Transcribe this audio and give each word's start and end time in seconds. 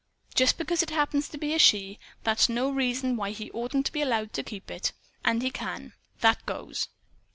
Just 0.33 0.57
because 0.57 0.81
it 0.81 0.89
happens 0.89 1.29
to 1.29 1.37
be 1.37 1.53
a 1.53 1.59
she, 1.59 1.99
that's 2.23 2.49
no 2.49 2.71
reason 2.71 3.15
why 3.17 3.29
he 3.29 3.51
oughtn't 3.51 3.85
to 3.85 3.91
be 3.91 4.01
allowed 4.01 4.33
to 4.33 4.41
keep 4.41 4.71
it. 4.71 4.93
And 5.23 5.43
he 5.43 5.51
can. 5.51 5.93
That 6.21 6.43
goes." 6.47 6.87